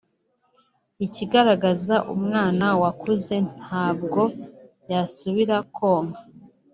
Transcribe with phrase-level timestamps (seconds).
[1.05, 4.21] Ikigaragaza umwana wakuze ntabwo
[4.91, 6.19] yasubira konka